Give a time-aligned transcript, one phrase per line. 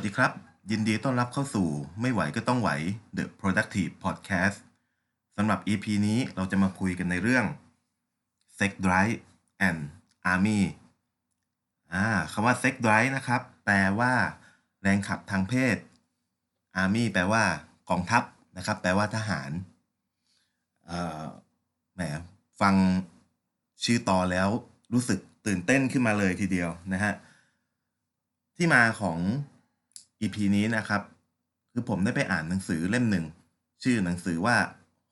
[0.00, 0.32] วัสดีครับ
[0.70, 1.68] ยินดีต้อนรับเข้าสู่
[2.00, 2.70] ไม่ไหวก็ต้องไหว
[3.16, 4.58] The Productive Podcast
[5.36, 7.44] สำหรับ EP นี้เราจะมาคุยกันในเรื่อง
[8.58, 9.16] Sex Drive
[9.68, 9.80] and
[10.32, 10.60] Army
[11.92, 14.12] อ่าคำว่า Sex Drive นะครับ แปลว่า
[14.82, 15.76] แรงขับทางเพศ
[16.82, 17.44] Army แปลว่า
[17.90, 18.22] กองทัพ
[18.56, 19.50] นะครับ แปลว่าทหาร
[20.86, 21.22] เอ่อ
[21.94, 22.02] แหม
[22.60, 22.74] ฟัง
[23.84, 24.48] ชื่อต่อแล้ว
[24.92, 27.12] รู้สึกตื่นเต้นขึ้นมาเลยทีเดียวนะฮะ
[28.56, 29.18] ที่มาของ
[30.20, 31.02] EP นี้นะครับ
[31.72, 33.24] คือผมได้ไปอ่านหนังสือเล่มหนึ่ง
[33.82, 34.56] ชื่อหนังสือว่า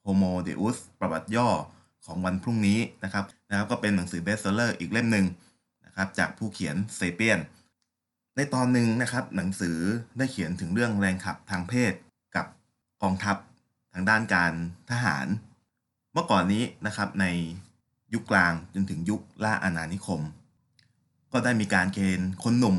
[0.05, 1.49] Homo Deus ประวัติย่อ
[2.07, 5.27] ของวันพรุ่งนี้นะครับนะครับ ก็เป็นหนังสือเบสเซอร์อีกเล่มหนึ่ง
[5.87, 7.41] นะครับจากผู้เขียนเซเปียน
[8.37, 9.79] ในตอนหนึ่งนะครับ หนังสือ
[10.19, 11.93] ได้เขียนถึงเรื่องแรงขับทางเพศ
[12.37, 12.47] กับ
[13.03, 13.37] กองทัพ
[13.93, 14.53] ทางด้านการ
[14.91, 15.27] ทหาร
[16.13, 17.27] เมื่อก่อนนี้นะครับใน
[18.13, 20.21] ยุคกลางจนถึงยุคล่าอาณานิคม
[21.33, 22.77] ก็ได้มีการเกณฑ์คนหนุ่ม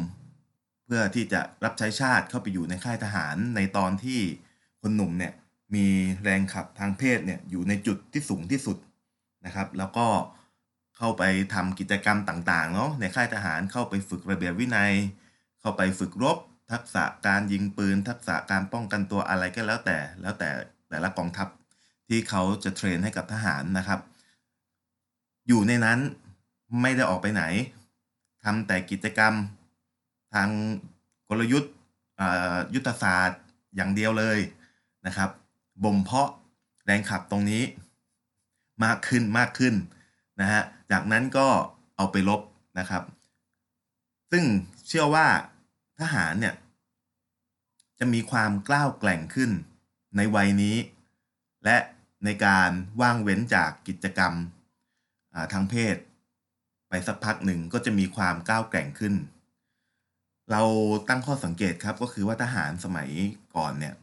[0.89, 4.19] พื่อที่จะรับใช้ชาติเข้าไปอยู่ในค่ายทหารในตอนที่
[4.81, 5.33] คนหนุ่มเนี่ย
[5.75, 5.85] มี
[6.23, 8.77] แรงขับทางเพศเนี่ยอยู่ในจุดที่สูงที่สุด
[9.45, 10.07] นะครับ แล้วก็
[10.97, 11.23] เข้าไป
[11.53, 14.93] ทำกิจกรรมต่างๆเนาะในค่ายทหารเข้าไปฝึกระเบียบวินัย
[15.61, 16.37] เข้าไปฝึกรบ
[16.71, 20.49] ทักษะการยิงปืน ทักษะการป้องกันตัวอะไรก็แล้วแต่แล้วแต่
[20.89, 21.47] แต่ละกองทัพ
[22.07, 23.99] ที่เขาจะเทรนให้กับทหารนะครับ
[25.47, 25.99] อยู่ในนั้น
[26.81, 27.43] ไม่ได้ออกไปไหน
[28.43, 29.33] ทำแต่กิจกรรม
[30.33, 30.49] ทาง
[31.29, 31.73] กลยุทธ์
[32.73, 33.41] ยุทธศาสตร์
[33.75, 34.39] อย่างเดียวเลย
[35.05, 35.29] นะครับ
[35.83, 36.29] บ่มเพาะ
[36.85, 37.63] แรงขับตรงนี้
[38.83, 39.75] มากขึ้นมากขึ้น
[40.39, 41.47] นะฮะจากนั้นก็
[41.97, 42.41] เอาไปลบ
[42.79, 43.03] นะครับ
[44.31, 44.43] ซึ่ง
[44.87, 45.27] เชื่อว่า
[45.99, 46.55] ทหารเนี่ย
[47.99, 49.51] จะมีความกล้าวแกล่งขึ้น
[50.17, 50.77] ในวัยนี้
[51.65, 51.77] และ
[52.25, 52.69] ในการ
[53.01, 54.33] ว่างเว้นจากกิจกรรม
[55.53, 55.95] ทางเพศ
[56.89, 59.13] ไปสักพักหนึ่งก็จะมีความก้าวแกร่งขึ้น
[60.51, 60.61] เรา
[61.09, 63.09] ตั้งข้อสังเกตครับก็คือว่าทหารสมัย
[63.55, 63.95] ก่อนเนี่ย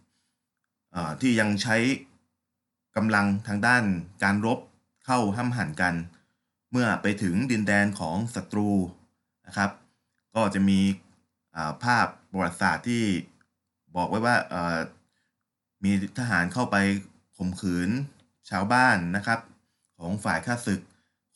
[1.21, 1.77] ที่ยังใช้
[2.97, 3.85] กำลังทางด้าน
[4.25, 4.59] การรบ
[5.05, 5.95] เข้าห้ำหันกัน
[6.71, 8.71] เมื่อไปถึงดินแดนของศัตรู
[9.47, 9.71] นะครับ
[10.35, 10.81] ก็จะมี
[11.85, 13.05] ภาพประวัติศาสตร์ที่
[13.97, 14.37] บอกไว้ว่า
[15.85, 16.77] มีทหารเข้าไป
[17.37, 17.91] ข่มขืน
[18.51, 19.41] ชาวบ้านนะครับ
[19.99, 20.81] ของฝ่ายข้าศึก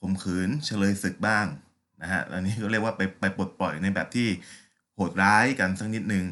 [0.01, 1.47] ข่มขืนเฉลยศึกบ้าง
[2.03, 4.29] นะฮะอันนี้ก็เรียกว่าไปไปปลดปล่อยในแบบที่
[5.00, 6.27] หดร้ายกันสักนิดนึง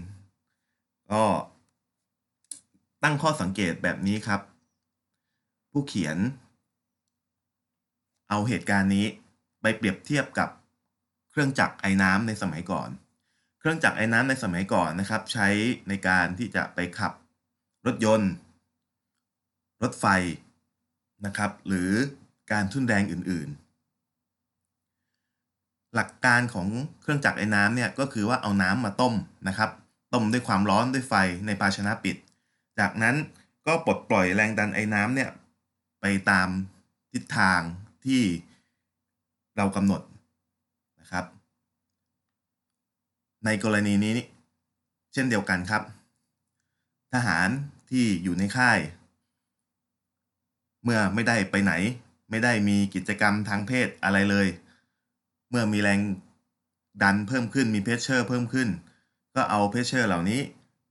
[1.13, 1.25] ก็
[3.03, 4.41] ตั้งข้อสังเกตแบบนี้ครับ
[5.71, 6.19] ผู้เขียน
[8.29, 9.07] เอาเหตุการณ์นี้
[9.61, 10.49] ไปเปรียบเทียบกับ
[11.31, 12.89] เครื่องจักรไอ้น้ำในสมัยก่อน
[13.59, 15.49] เครื่องจักรไอ้น้ำในสมัยก่อนนะครับ ใช้
[15.89, 17.13] ในการที่จะไปขับ
[17.87, 18.33] รถยนต์
[19.83, 20.07] รถไฟ
[21.27, 21.91] นะครับ หรือ
[22.53, 23.68] การทุ่นแรงอื่นๆ
[25.95, 26.69] หลักการของ
[27.01, 29.15] เครื่องจักรไอ้น้ำเนี่ยก็คือว่าเอาน้ำมาต้ม
[29.49, 29.71] นะครับ
[30.15, 31.15] ต้มด้วยความร้อนด้วยไฟ
[31.47, 32.17] ในภาชนะปิด
[32.79, 33.17] จากนั้น
[33.67, 35.31] ก็ปลดปล่อยแรงดันไอ้น้ำเนี่ย
[36.01, 36.49] ไปตาม
[37.13, 37.61] ทิศทาง
[38.05, 38.23] ที่
[39.57, 40.03] เรากำหนด
[41.01, 41.25] นะครับ
[43.45, 44.17] ในกรณีนี้
[45.13, 45.83] เช่นเดียวกันครับ
[47.15, 47.49] ทหาร
[47.91, 48.79] ที่อยู่ในค่าย
[50.85, 51.73] เมื่อไม่ได้ไปไหน
[52.31, 54.47] ไม่ได้มีกิจกรรมทางเพศอะไรเลย
[55.51, 56.01] เมื่อมีแรง
[57.03, 58.69] ดันเพิ่มขึ้นมีเพชเชอร์เพิ่มขึ้น
[59.35, 60.41] ก็เอาเพชเชอร์เหล่านี้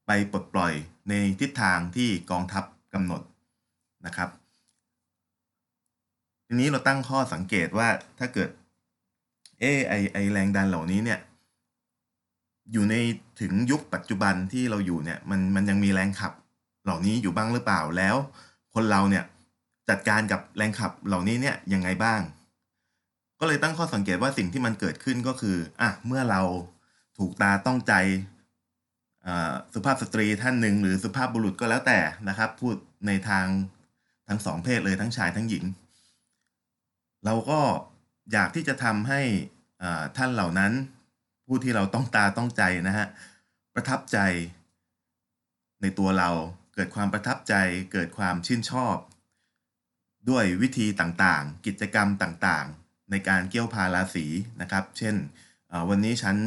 [0.07, 0.73] ไปปลดปล่อย
[1.09, 2.63] ในทิศทางที่กองทัพ
[2.93, 3.21] กำหนด
[4.05, 4.29] นะครับ
[6.45, 7.87] ทีนี้เราตั้งข้อสังเกตว่า
[8.19, 8.49] ถ้าเกิด
[9.59, 11.19] เอไอไอแรงดันเหล่านี้เนี่ย
[12.71, 12.95] อยู่ใน
[13.41, 16.33] ถึงยุคปัจจุบันที่เราอยู่เนี่ยมันมันยังมีแรงขับ
[16.83, 18.15] เหล่านี้อยู่บ้างหรือเปล่าแล้ว
[18.73, 19.23] คนเราเนี่ย
[19.89, 22.21] จัดการกับแรงขับเหล่านี้เนี่ยยังไงบ้าง
[23.39, 26.41] ก็เลยตั้งข้อสังเกตว่าสิ่งที่มันเกิดขึ้นก็คืออะเมื่อเรา
[27.17, 27.93] ถูกตาต้องใจ
[29.73, 31.99] สุภาพสตรีท่านหนึ่งหรือสุภาพบุรุษก็แล้วแต่
[32.29, 32.75] นะครับ พูด
[33.07, 33.45] ในทาง
[34.27, 35.63] ทั้งสองเพศเลยทั้งชายทั้งหญิง
[37.25, 37.59] เราก็
[38.33, 39.21] อยากที่จะทำให้
[40.17, 40.73] ท่านเหล่านั้น
[41.45, 43.07] ผู้ที่เราต้องตาต้องใจนะฮะ
[43.73, 44.17] ประทับใจ
[45.81, 46.29] ในตัวเรา
[46.73, 47.53] เกิดความประทับใจ
[47.93, 48.95] เกิดความชื่นชอบ
[50.29, 54.25] ด้วยวิธีต่างๆ กิจกรรมต่างๆ ในการเกี่ยวพาราศี
[54.61, 55.15] นะครับ เช่น
[55.89, 56.37] วันนี้ฉัน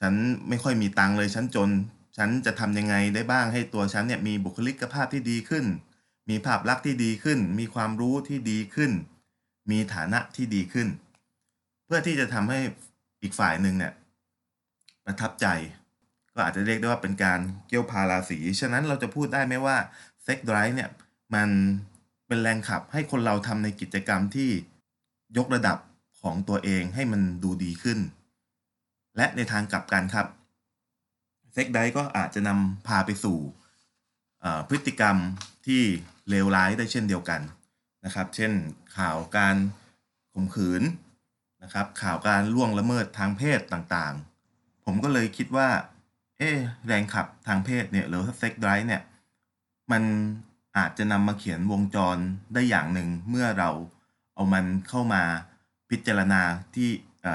[0.00, 0.14] ฉัน
[0.48, 1.70] ไม่ค่อยมีตังเลยฉันจน
[2.16, 5.64] ฉันจะทำยังไงได้บ้างให้ตัวฉันเนี่ยมีบุคลิกภาพที่ดีขึ้น
[6.30, 8.92] มีภาพลักษณ์ที่ดีขึ้น มีความรู้ที่ดีขึ้น
[9.70, 10.88] มีฐานะที่ดีขึ้น
[11.84, 12.58] เพื่อที่จะทำให้
[13.22, 13.92] อีกฝ่ายหนึ่งเนี่ย
[15.04, 15.46] ประทับใจ
[16.34, 19.76] ก็อาจจะเรียกได้ว่าเป็นการเกี่ยวพาราศีฉะนั้นเราจะพูดได้ไหมว่า
[20.24, 20.90] เซ็กไดรฟ์เนี่ย
[21.34, 21.48] มัน
[22.26, 24.50] เป็นแรงขับให้คนเราทำในกิจกรรมที่
[25.36, 25.78] ยกระดับ
[26.20, 27.98] ของตัวเองให้มันดูดีขึ้น
[29.16, 30.26] และในทางกลับกันครับ
[31.52, 33.38] เซ็กไดก็อาจจะนำพาไปสู่
[34.68, 35.16] พฤติกรรม
[35.66, 35.82] ที่
[36.28, 37.40] เลวร้ายได้เช่นเดียวกัน
[38.04, 38.52] นะครับ เช่น
[38.96, 39.56] ข่าวการ
[40.32, 40.82] ข่มขืน
[41.62, 45.68] นะครับ ข่าวการล่วงละเมิดทางเพศต่างๆ ผมก็เลยคิดว่า
[46.38, 46.50] เอ๊
[46.86, 49.02] แรงขับทางเพศเนี่ยหรือเซ็กไดเนี่ย
[49.92, 50.02] มัน
[50.76, 52.16] อาจจะนำมาเขียนวงจร
[52.54, 53.70] ได้อย่างหนึ่งเมื่อเรา
[54.40, 55.22] เอามันเข้ามา
[55.90, 56.42] พิจารณา
[56.74, 56.88] ที่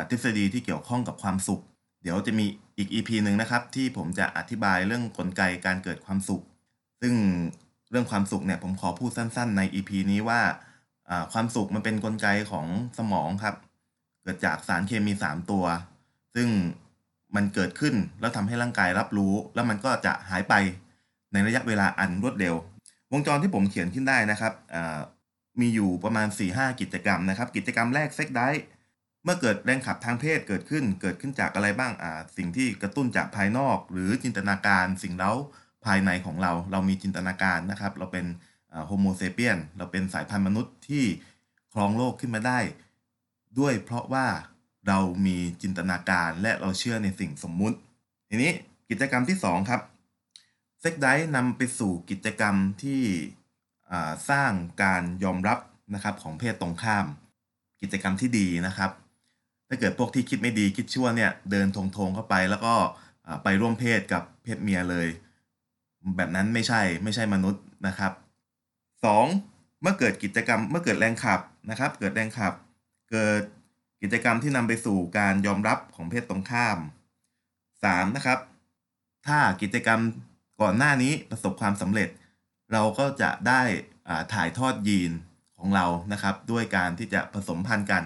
[0.09, 1.61] ทฤษฎีที่เกี่ยวข้องกับความสุข
[2.03, 2.45] เดี๋ยวจะมี
[2.77, 6.43] อีก EP หนึ่งนะครับ ที่ผมจะอธิบายเรื่องกลไกการเกิดความสุข
[7.01, 7.13] ซึ่ง
[7.91, 10.41] เรื่องความสุขเนี่ยผมขอพูดสั้น ๆ ใน EP นี้ว่า
[11.33, 12.67] ความสุขมันเป็นนกลไกของ
[12.97, 13.55] สมองครับ
[14.21, 15.65] เกิดจากสารเคมี 3 ตัว
[16.35, 16.47] ซึ่ง
[17.35, 20.53] มันเกิดขึ้นแล้วทำให้ร่างกายรับรู้ แล้วมันก็จะหายไป
[21.33, 22.55] ในระยะเวลาอันรวดเร็ว
[23.11, 24.53] วงจรที่ผมเขียนขึ้นได้นะครับ
[25.59, 28.49] มีอยู่ประมาณ 4-5 กิจกรรมนะครับ กิจกรรมแรกเซ็กได้
[29.23, 35.31] เมื่อเกิดแรงขับทางเพศเกิดขึ้น เกิดขึ้นจากอะไรบ้างอ่าสิ่งที่กระตุ้นจากภายนอก หรือจินตนาการสิ่งเล้า
[35.85, 38.25] ภายในของเรา เรามีจินตนาการนะครับ เราเป็น
[38.87, 41.03] โฮโมเซเปียนเราเป็นสายพันธุ์มนุษย์ที่
[41.73, 42.59] ครองโลกขึ้นมาได้
[43.59, 44.27] ด้วยเพราะว่า
[44.87, 47.77] เรามีจินตนาการและเราเชื่อในสิ่งสมมุติ
[48.29, 48.51] ทีนี้
[48.89, 49.81] กิจกรรมที่ 2 ครับ
[50.81, 53.01] เซ็กไดนำไปสู่กิจกรรมที่
[54.29, 54.51] สร้าง
[54.83, 55.59] การยอมรับ
[55.93, 57.05] นะครับของเพศตรงข้าม
[57.81, 58.91] กิจกรรมที่ดีนะครับ
[59.67, 62.73] ถ้าเกิดพวกที่คิดไม่ดีคิดชั่วเนี่ยเดินทงทงเข้าไปแล้วก็
[63.43, 65.07] ไปร่วมเพศกับเพศเมียเลย
[66.17, 68.11] แบบนั้นไม่ใช่ไม่ใช่มนุษย์นะครับ
[69.17, 69.81] 2.
[69.81, 71.39] เมื่อเกิดกิจกรรมเมื่อเกิดแรงขับ
[71.69, 72.53] นะครับ เกิดแรงขับ
[73.11, 73.43] เกิด
[74.01, 76.77] กิจกรรมที่นำไปสู่การยอมรับของเพศตรงข้าม
[77.47, 78.15] 3.
[78.15, 78.39] นะครับ
[79.27, 79.99] ถ้ากิจกรรม
[80.61, 82.09] ก่อนหน้านี้ประสบความสำเร็จ
[82.71, 83.61] เราก็จะได้
[84.33, 85.11] ถ่ายทอดยีน
[85.59, 88.03] ของเรานะครับ ด้วยการที่จะผสมพันธุ์กัน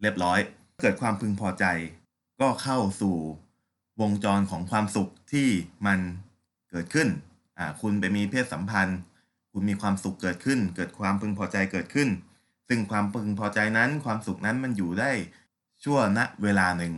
[0.00, 0.38] เรียบร้อย
[0.82, 1.64] เกิดความพึงพอใจ
[2.40, 3.16] ก็เข้าสู่
[4.00, 5.48] วงจรของความสุขที่
[5.86, 5.98] มัน
[6.70, 7.08] เกิดขึ้น
[7.80, 8.98] คุณไปมีเพศสัมพันธ์
[9.52, 12.08] คุณมีความสุขเกิดขึ้น เกิดความพึงพอใจเกิดขึ้น
[12.68, 15.10] ซึ่งความพึงพอใจนั้น ความสุขนั้นมันอยู่ได้
[15.84, 16.94] ชั่วณเวลาหนึ่ง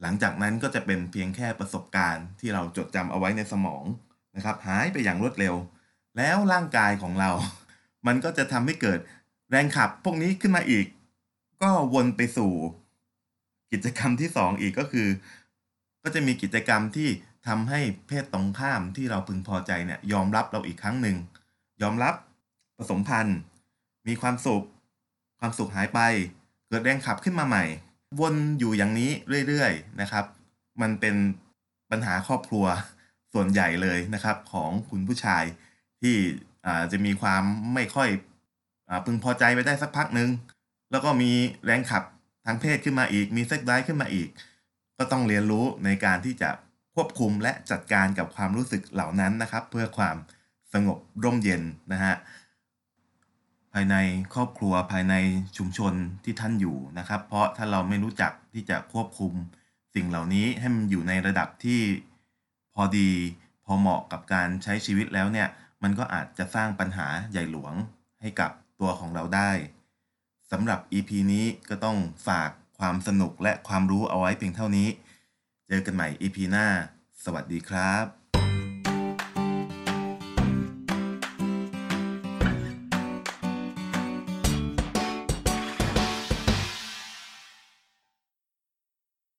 [0.00, 3.84] หลังจากนั้นก็จะเป็นเพียงแค่ประสบการณ์ที่เราจดจำเอาไว้ในสมอง
[4.36, 5.54] นะครับ หายไปอย่างรวดเร็ว
[6.16, 7.30] แล้วร่างกายของเรา
[8.06, 8.98] มันก็จะทำให้เกิด
[9.50, 10.86] แรงขับพวกนี้ขึ้นมาอีก
[11.62, 12.52] ก็วนไปสู่
[13.72, 15.08] กิจกรรมที่สองอีกก็คือ
[16.02, 17.08] ก็จะมีกิจกรรมที่
[17.46, 21.16] ทำให้เพศตรงข้ามที่เราพึงพอใจเนี่ยยอมรับเราอีกครั้งหนึ่ง
[21.82, 22.14] ยอมรับ
[22.76, 23.38] ผสมพันธ์
[24.06, 24.64] มีความสุข
[25.40, 26.00] ความสุขหายไป
[26.68, 27.64] เกิดแรงขับขึ้นมาใหม่
[28.20, 29.10] วนอยู่อย่างนี้
[29.48, 30.24] เรื่อยๆนะครับ
[30.80, 31.14] มันเป็น
[31.90, 32.66] ปัญหาครอบครัว
[33.32, 35.44] ส่วนใหญ่เลยนะครับ ของคุณผู้ชาย
[36.06, 36.18] ที่
[36.92, 37.42] จะมีความ
[37.74, 38.08] ไม่ค่อย
[38.88, 40.30] อพึงพอใจไปได้สักพักหนึ่ง
[40.90, 41.32] แล้วก็มี
[41.64, 42.04] แรงขับ
[42.44, 44.28] ทางเพศขึ้นมาอีก มีเซ็กไดขึ้นมาอีก
[44.98, 46.50] ก็ต้องเรียนรู้ในการที่จะ
[46.94, 50.16] ควบคุมและจัดการกับความรู้สึกเหล่านั้นนะครับ เพื่อความ
[50.72, 51.62] สงบร่มเย็น
[51.92, 52.14] นะฮะ
[53.72, 53.96] ภายใน
[54.34, 55.14] ครอบครัวภายใน
[55.56, 55.94] ชุมชน
[56.24, 59.32] ที่ท่านอยู่นะครับ เพราะถ้าเราไม่รู้จักที่จะควบคุม
[59.94, 61.80] สิ่งเหล่านี้ให้มันอยู่ในระดับที่
[62.74, 63.10] พอดี
[63.64, 65.48] พอเหมาะกับการใช้ชีวิตแล้วเนี่ย
[65.88, 67.74] มันก็อาจจะสร้างปัญหาใหญ่หลวง
[68.20, 68.50] ให้กับ
[68.80, 69.50] ตัวของเราได้
[70.50, 74.88] สำหรับ EP นี้ก็ต้องฝากความสนุกและความรู้เอาไว้เพียงเท่านี้
[75.68, 76.66] เจอกันใหม่ EP หน้า
[77.24, 78.25] สวัสดีครับ